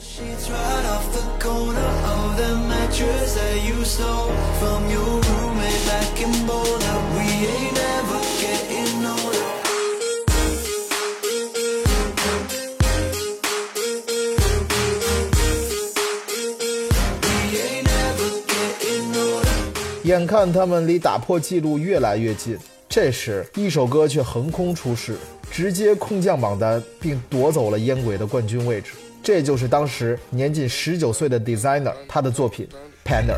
[20.02, 22.58] 眼看他们离打破纪录越来越近，
[22.94, 25.16] 这时一首歌却横空出世，
[25.50, 28.92] 直接空降榜单，并夺走了烟鬼的冠军位置。
[29.20, 32.68] 这就是当时年仅十九岁的 Designer 他的作品
[33.10, 33.34] 《Panda》。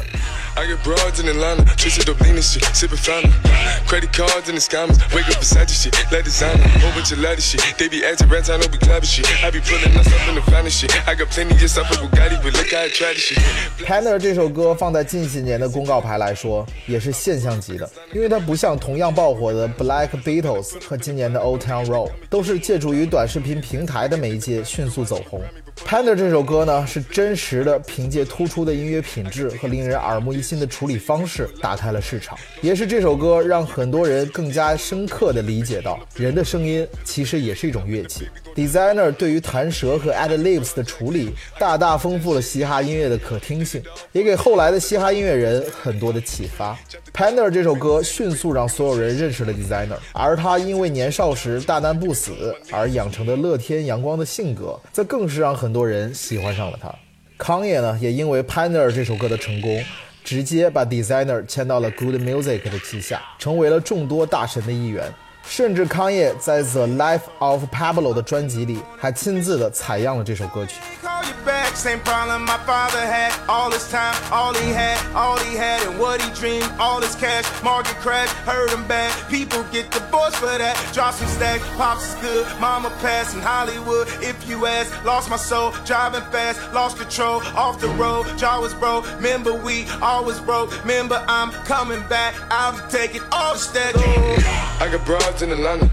[3.87, 7.20] Credit cards and the scammers, wake up beside your shit, let designer, whole bunch of
[7.20, 7.62] lattice shit.
[7.78, 9.24] They be acting rats, I know we clapping shit.
[9.45, 10.91] I be pulling myself in the finest shit.
[11.07, 13.39] I got plenty just off of Bugatti, but look how I try this shit.
[13.87, 25.45] Panda 这首歌放在近些年的公告牌来说，也是现象级的，因为它不像同样爆火的 Black Beatles 和今年的 Old Town Road，都是借助于短视频平台的媒介迅速走红。
[25.85, 38.29] Panda 这首歌呢，是真实的凭借突出的音乐品质和令人耳目一新的处理方式打开了市场，也是这首歌让很多人更加深刻地理解到，人的声音其实也是一种乐器。
[38.57, 43.82] Designer 对于弹舌和 ad libs 的处理，大大丰富了嘻哈音乐的可听性，
[44.12, 46.74] 也给后来的嘻哈音乐人很多的启发。
[47.12, 56.90] Panda 这首歌迅速让所有人认识了 Designer，而他因为年少时大难不死而养成的乐天阳光的性格，则更是让很多人喜欢上了他。
[57.36, 59.84] 康也呢，也因为 Panda 这首歌的成功，
[60.24, 65.12] 直接把 Designer 签到了 Good Music 的旗下，成为了众多大神的一员。
[65.45, 70.76] 甚至康也在《The Life of Pablo》的专辑里还亲自的采样了这首歌曲。
[71.03, 73.32] Call you back, same problem my father had.
[73.47, 77.16] All his time, all he had, all he had, and what he dreamed, all his
[77.16, 77.45] cash.
[77.62, 79.12] Market crash, hurt him bad.
[79.30, 80.78] People get divorced for that.
[80.93, 82.47] Drop some stacks, pops is good.
[82.59, 84.07] Mama passed in Hollywood.
[84.22, 88.26] If you ask, lost my soul, driving fast, lost control, off the road.
[88.38, 89.05] Jaw was broke.
[89.16, 90.72] Remember we always broke.
[90.84, 92.36] Remember I'm coming back.
[92.49, 94.64] I'll be taking all the stack.
[94.79, 95.91] I got broads in Atlanta,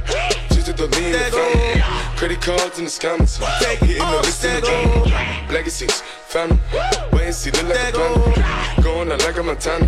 [0.50, 1.82] twisted dope lean and fountain.
[2.18, 3.40] Credit cards and the scammers,
[3.80, 5.54] hitting the list in the.
[5.54, 6.04] Legacies,
[6.36, 6.60] 'em.
[7.14, 8.82] Wait and see, look like a panda.
[8.82, 9.88] Going out like a Montana.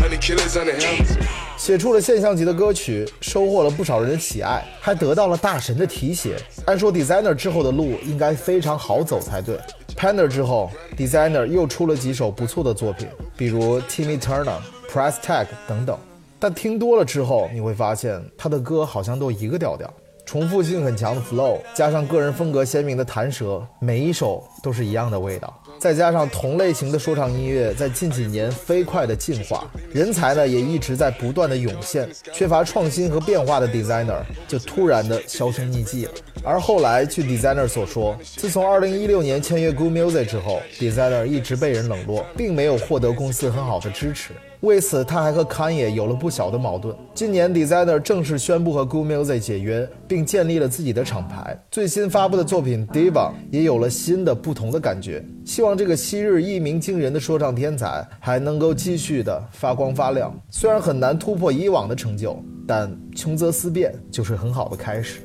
[0.00, 1.16] Honey killers on the helmets.
[1.56, 6.36] 写出了现象级的歌曲，收获了不少人的喜爱，还得到了大神的提携。
[6.66, 9.58] 按说 Designer 之后的路应该非常好走才对。
[9.96, 14.58] Panda 之后，Designer 又出了几首不错的作品，比如 Timmy Turner、
[14.92, 15.98] Price Tag 等等。
[16.46, 19.92] 但听多了之后，你会发现他的歌好像都一个调调，
[20.24, 25.52] 重复性很强的 flow，加上个人风格鲜明的弹舌，每一首都是一样的味道。
[25.80, 36.12] 再加上同类型的说唱音乐在近几年飞快的进化，人才呢也一直在不断的涌现，缺乏创新和变化的 Designer 就突然的销声匿迹了。
[36.44, 44.30] 而后来，据 Designer 所说，自从2016年签约 Good Music 之后，Designer 一直被人冷落，并没有获得公司很好的支持。
[44.60, 46.94] 为此，他还和堪爷有了不小的矛盾。
[47.14, 51.58] 今年，Designer 正式宣布和 Good Music 解约，并建立了自己的厂牌。
[51.70, 53.12] 最新发布的作品《Diva》
[53.50, 55.24] 也有了新的、不同的感觉。
[55.44, 60.34] 希望这个昔日一鸣惊人的说唱天才还能够继续的发光发亮。
[60.50, 62.36] 虽然很难突破以往的成就，
[62.66, 65.20] 但穷则思变就是很好的开始。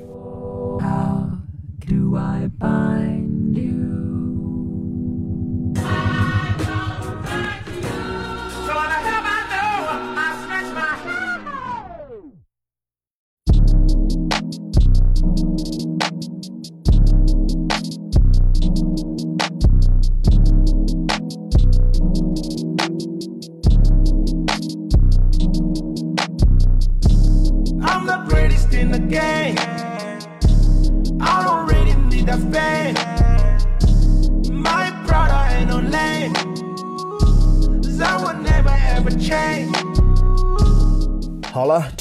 [1.88, 3.30] Do I find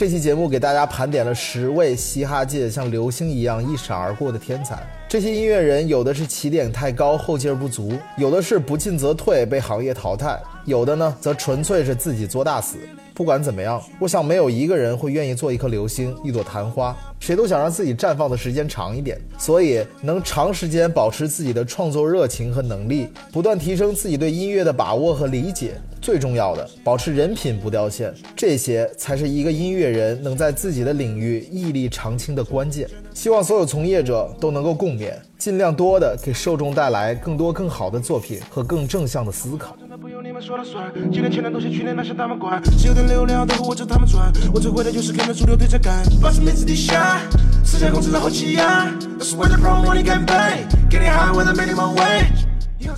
[0.00, 4.82] 这期节目给大家盘点了十位嘻哈界像流星一样一闪而过的天才。
[5.06, 12.78] 这些音乐人有的是起点太高，后劲儿不足；有的是不进则退，被行业淘汰；有的呢，则纯粹是自己作大死。
[13.20, 16.96] 不管怎么样，我想没有一个人会愿意做一颗流星，一朵昙花。
[17.18, 32.88] 谁都想让自己绽放的时间长一点，所以能长时间保持自己的创作热情和能力，不断提升自己对音乐的把握和理解，最重要的，保持人品不掉线，这些才是一个音乐人能在自己的领域屹立长青的关键。
[33.12, 39.76] 希望所有从业者都能够共勉，尽量多的给受众带来更多更好的作品和更正向的思考。
[40.10, 42.60] 由你们说了算，几年前的东西，去年那些他们管。
[42.76, 47.20] 只有点流量都和我找他们赚，我最会的就是跟着主流对着干，把身面子低下，
[47.64, 48.92] 私下控制了后期呀。
[49.18, 52.44] That's why the pro money can pay, getting high with a minimum wage.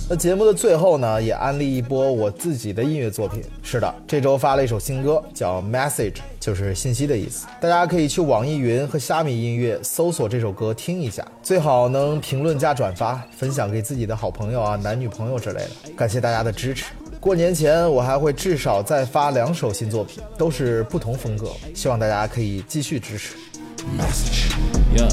[0.09, 3.43] 那节目的最后呢，也安利一波我自己的音乐作品。
[3.61, 7.45] 是的，这周发了一首新歌，叫 Message，就是信息的意思。
[7.61, 15.91] 大家可以去网易云和虾米音乐搜索这首歌听一下，最好能评论加转发，分享给自己的好朋友啊、男女朋友之类的。
[15.95, 16.85] 感谢大家的支持。
[17.23, 23.35] 过年前我还会至少再发两首新作品，都是不同风格，希望大家可以继续支持。
[23.97, 24.51] Message,
[24.93, 25.07] yeah,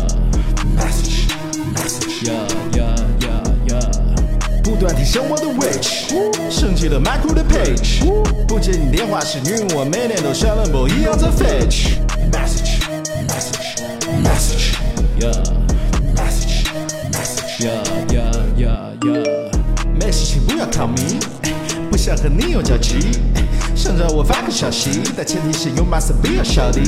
[0.76, 1.28] message,
[1.72, 4.62] message, yeah, yeah, yeah, yeah.
[4.64, 6.16] 不断提升我的位置，
[6.50, 8.02] 升级了 macro 的 page。
[8.48, 11.94] 不接你电话是因为我每年都像冷暴一样在 fetch。
[12.32, 12.88] Message,
[13.28, 13.76] message,
[14.24, 14.74] message,
[15.16, 15.32] yeah,
[16.16, 16.72] message,
[17.12, 19.50] message, yeah, yeah, yeah, yeah.
[19.94, 21.20] 没事情不要 call me，
[21.91, 23.01] 不想和你有交集，
[23.74, 26.80] 想让我发个消息，但前提是有马上必要小弟。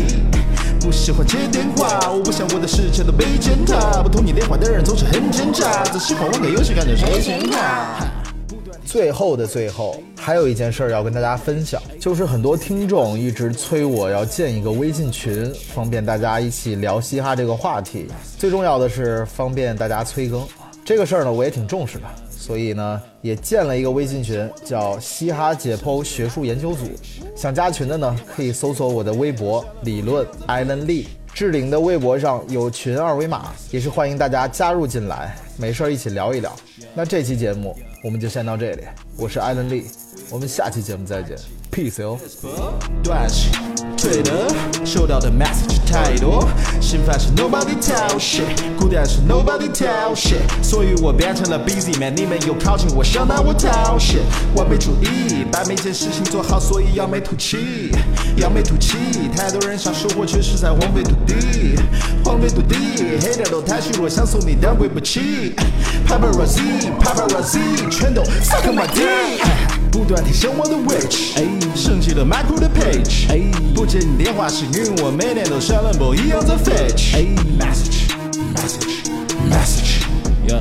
[0.80, 4.00] 不喜欢接电话，我不想我的世界都被践踏。
[4.00, 8.06] 不通你电话的人总是很奸诈，只喜欢玩个游戏感觉谁先卡。
[8.84, 18.06] 最后的最后，还有一件事儿要跟大家分享，就是很多听众一直催我要建一个微信群，方便大家一起聊嘻哈这个话题。
[18.38, 20.46] 最重要的是方便大家催更，
[20.84, 22.04] 这个事儿呢我也挺重视的，
[22.42, 26.90] 所以呢也建了一个微信群，叫嘻哈解剖学术研究组。
[27.36, 31.06] 想加群的呢，可以搜索我的微博理论艾伦利。
[31.32, 36.52] 置顶的微博上有群二维码，也是欢迎大家加入进来，没事儿一起聊一聊。
[36.94, 37.74] 那这期节目
[38.04, 38.82] 我们就先到这里，
[39.16, 39.86] 我是艾伦利，
[40.28, 41.36] 我们下期节目再见
[41.70, 42.18] ，peace 哟。
[43.04, 43.26] 断
[46.92, 48.44] 新发是 nobody tell shit，
[48.78, 54.20] 孤单是 nobody tell shit，所以我变成了 busy man，你们又靠近我，想拿我掏 shit，
[54.54, 57.90] 完美主义，把每件事情做好，所以扬眉吐气，
[58.36, 58.98] 扬眉吐气，
[59.34, 61.78] 太多人想收获，却是在荒废土地，
[62.22, 62.76] 荒废土地，
[63.22, 65.54] 黑点都太虚弱，想送你但贵不起
[66.06, 69.40] ，paparazzi，paparazzi，全都 suck my dick。
[69.90, 71.34] 不断提升我的位置，
[71.74, 73.26] 升级了 micro 的 page，
[73.74, 76.81] 不接你电话是因为我每年都像冷暴一样在 fetch。
[76.82, 77.14] Message,
[77.58, 78.98] message,
[79.48, 80.04] message,
[80.44, 80.58] yeah,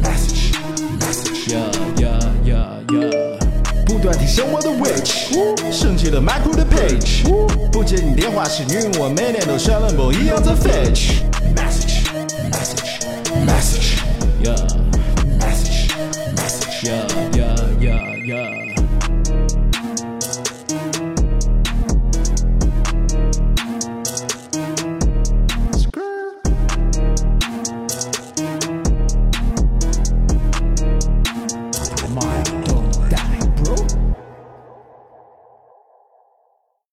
[0.00, 0.52] message,
[1.00, 1.68] message, yeah,
[1.98, 3.38] yeah, yeah, yeah。
[3.84, 5.34] 不断提升我的位置，
[5.72, 7.24] 升级了 page，
[7.72, 11.24] 不接你电话是因为我每年都像冷不一样的 fetch。
[11.56, 12.04] Message,
[12.52, 13.00] message,
[13.44, 13.98] message, message,
[14.44, 14.81] yeah.